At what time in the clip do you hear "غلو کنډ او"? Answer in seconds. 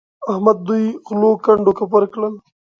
1.07-1.73